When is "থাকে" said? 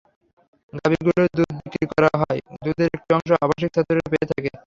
4.31-4.49